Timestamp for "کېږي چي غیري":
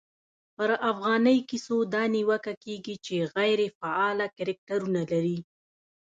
2.63-3.67